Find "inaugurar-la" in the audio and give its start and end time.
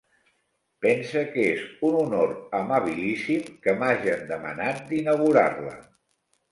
5.05-5.81